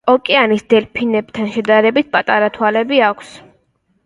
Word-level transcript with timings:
ოკეანის 0.11 0.63
დელფინებთან 0.73 1.51
შედარებით 1.57 2.09
პატარა 2.17 2.49
თვალები 2.57 3.05
აქვს. 3.11 3.37